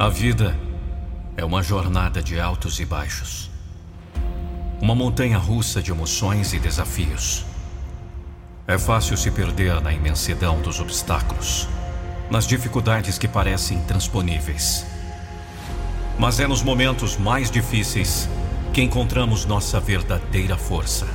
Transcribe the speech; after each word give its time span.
A 0.00 0.08
vida 0.08 0.58
é 1.36 1.44
uma 1.44 1.62
jornada 1.62 2.22
de 2.22 2.40
altos 2.40 2.80
e 2.80 2.86
baixos. 2.86 3.50
Uma 4.80 4.94
montanha 4.94 5.36
russa 5.36 5.82
de 5.82 5.90
emoções 5.90 6.54
e 6.54 6.58
desafios. 6.58 7.44
É 8.66 8.78
fácil 8.78 9.14
se 9.18 9.30
perder 9.30 9.78
na 9.82 9.92
imensidão 9.92 10.58
dos 10.62 10.80
obstáculos, 10.80 11.68
nas 12.30 12.46
dificuldades 12.46 13.18
que 13.18 13.28
parecem 13.28 13.76
intransponíveis. 13.76 14.86
Mas 16.18 16.40
é 16.40 16.46
nos 16.46 16.62
momentos 16.62 17.18
mais 17.18 17.50
difíceis 17.50 18.26
que 18.72 18.80
encontramos 18.80 19.44
nossa 19.44 19.78
verdadeira 19.78 20.56
força. 20.56 21.06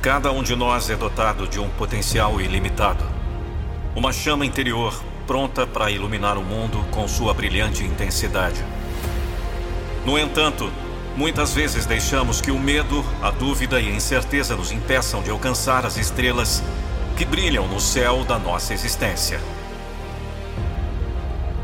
Cada 0.00 0.32
um 0.32 0.42
de 0.42 0.56
nós 0.56 0.88
é 0.88 0.96
dotado 0.96 1.46
de 1.46 1.60
um 1.60 1.68
potencial 1.68 2.40
ilimitado. 2.40 3.17
Uma 3.96 4.12
chama 4.12 4.46
interior 4.46 4.94
pronta 5.26 5.66
para 5.66 5.90
iluminar 5.90 6.38
o 6.38 6.42
mundo 6.42 6.84
com 6.90 7.06
sua 7.08 7.34
brilhante 7.34 7.84
intensidade. 7.84 8.64
No 10.06 10.18
entanto, 10.18 10.70
muitas 11.16 11.52
vezes 11.52 11.84
deixamos 11.84 12.40
que 12.40 12.50
o 12.50 12.58
medo, 12.58 13.04
a 13.20 13.30
dúvida 13.30 13.80
e 13.80 13.88
a 13.88 13.94
incerteza 13.94 14.56
nos 14.56 14.70
impeçam 14.72 15.22
de 15.22 15.30
alcançar 15.30 15.84
as 15.84 15.96
estrelas 15.96 16.62
que 17.16 17.24
brilham 17.24 17.66
no 17.66 17.80
céu 17.80 18.24
da 18.24 18.38
nossa 18.38 18.72
existência. 18.72 19.40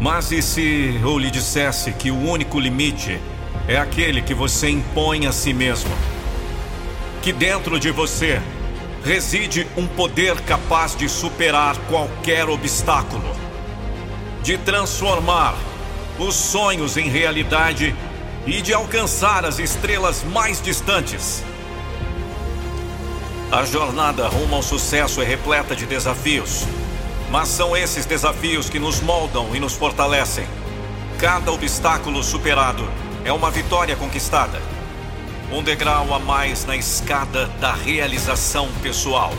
Mas 0.00 0.32
e 0.32 0.42
se 0.42 0.98
eu 1.00 1.16
lhe 1.18 1.30
dissesse 1.30 1.92
que 1.92 2.10
o 2.10 2.18
único 2.18 2.58
limite 2.58 3.18
é 3.68 3.78
aquele 3.78 4.20
que 4.20 4.34
você 4.34 4.68
impõe 4.68 5.26
a 5.26 5.32
si 5.32 5.54
mesmo? 5.54 5.90
Que 7.22 7.32
dentro 7.32 7.78
de 7.78 7.90
você 7.90 8.42
reside 9.04 9.66
um 9.76 9.86
poder 9.86 10.40
capaz 10.40 10.96
de 10.96 11.08
superar 11.08 11.76
qualquer 11.88 12.48
obstáculo 12.48 13.44
de 14.44 14.58
transformar 14.58 15.54
os 16.18 16.34
sonhos 16.34 16.98
em 16.98 17.08
realidade 17.08 17.96
e 18.46 18.60
de 18.60 18.74
alcançar 18.74 19.46
as 19.46 19.58
estrelas 19.58 20.22
mais 20.22 20.60
distantes. 20.60 21.42
A 23.50 23.64
jornada 23.64 24.28
rumo 24.28 24.56
ao 24.56 24.62
sucesso 24.62 25.22
é 25.22 25.24
repleta 25.24 25.74
de 25.74 25.86
desafios, 25.86 26.64
mas 27.30 27.48
são 27.48 27.74
esses 27.74 28.04
desafios 28.04 28.68
que 28.68 28.78
nos 28.78 29.00
moldam 29.00 29.56
e 29.56 29.58
nos 29.58 29.72
fortalecem. 29.72 30.46
Cada 31.18 31.50
obstáculo 31.50 32.22
superado 32.22 32.86
é 33.24 33.32
uma 33.32 33.50
vitória 33.50 33.96
conquistada, 33.96 34.60
um 35.54 35.62
degrau 35.62 36.12
a 36.12 36.18
mais 36.18 36.64
na 36.64 36.76
escada 36.76 37.46
da 37.60 37.72
realização 37.72 38.68
pessoal. 38.82 39.32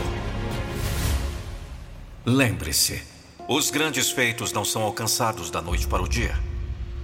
Lembre-se. 2.24 3.02
Os 3.46 3.70
grandes 3.70 4.10
feitos 4.10 4.50
não 4.50 4.64
são 4.64 4.80
alcançados 4.82 5.50
da 5.50 5.60
noite 5.60 5.86
para 5.86 6.02
o 6.02 6.08
dia. 6.08 6.34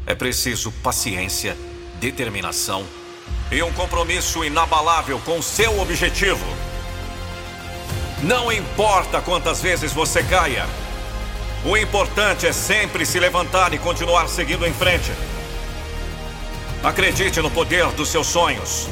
É 0.06 0.14
preciso 0.14 0.72
paciência, 0.82 1.54
determinação 2.00 2.86
e 3.50 3.62
um 3.62 3.70
compromisso 3.74 4.42
inabalável 4.42 5.20
com 5.20 5.42
seu 5.42 5.78
objetivo. 5.78 6.46
Não 8.22 8.50
importa 8.50 9.20
quantas 9.20 9.60
vezes 9.60 9.92
você 9.92 10.22
caia, 10.22 10.66
o 11.66 11.76
importante 11.76 12.46
é 12.46 12.52
sempre 12.52 13.04
se 13.04 13.20
levantar 13.20 13.74
e 13.74 13.78
continuar 13.78 14.26
seguindo 14.26 14.66
em 14.66 14.72
frente. 14.72 15.12
Acredite 16.82 17.40
no 17.40 17.48
poder 17.48 17.86
dos 17.92 18.08
seus 18.08 18.26
sonhos. 18.26 18.88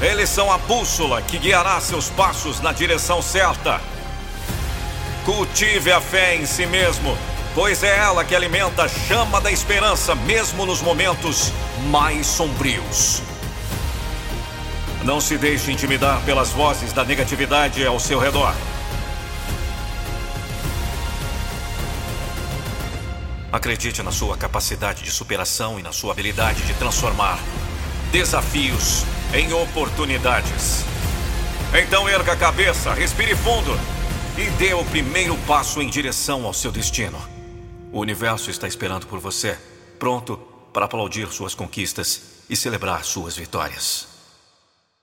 Eles 0.00 0.30
são 0.30 0.52
a 0.52 0.58
bússola 0.58 1.20
que 1.20 1.38
guiará 1.38 1.80
seus 1.80 2.08
passos 2.08 2.60
na 2.60 2.72
direção 2.72 3.20
certa. 3.20 3.80
Cultive 5.24 5.90
a 5.90 6.00
fé 6.00 6.36
em 6.36 6.46
si 6.46 6.66
mesmo, 6.66 7.18
pois 7.52 7.82
é 7.82 7.98
ela 7.98 8.24
que 8.24 8.36
alimenta 8.36 8.84
a 8.84 8.88
chama 8.88 9.40
da 9.40 9.50
esperança, 9.50 10.14
mesmo 10.14 10.64
nos 10.64 10.80
momentos 10.80 11.50
mais 11.88 12.28
sombrios. 12.28 13.20
Não 15.02 15.20
se 15.20 15.36
deixe 15.36 15.72
intimidar 15.72 16.20
pelas 16.22 16.50
vozes 16.50 16.92
da 16.92 17.04
negatividade 17.04 17.84
ao 17.84 17.98
seu 17.98 18.20
redor. 18.20 18.54
Acredite 23.56 24.02
na 24.02 24.12
sua 24.12 24.36
capacidade 24.36 25.02
de 25.02 25.10
superação 25.10 25.80
e 25.80 25.82
na 25.82 25.90
sua 25.90 26.12
habilidade 26.12 26.62
de 26.66 26.74
transformar 26.74 27.38
desafios 28.12 29.02
em 29.32 29.50
oportunidades. 29.54 30.84
Então 31.72 32.06
erga 32.06 32.32
a 32.32 32.36
cabeça, 32.36 32.92
respire 32.92 33.34
fundo 33.34 33.72
e 34.36 34.50
dê 34.58 34.74
o 34.74 34.84
primeiro 34.84 35.34
passo 35.46 35.80
em 35.80 35.88
direção 35.88 36.44
ao 36.44 36.52
seu 36.52 36.70
destino. 36.70 37.18
O 37.90 38.00
universo 38.00 38.50
está 38.50 38.68
esperando 38.68 39.06
por 39.06 39.20
você, 39.20 39.56
pronto 39.98 40.36
para 40.70 40.84
aplaudir 40.84 41.26
suas 41.28 41.54
conquistas 41.54 42.42
e 42.50 42.54
celebrar 42.54 43.06
suas 43.06 43.38
vitórias. 43.38 44.15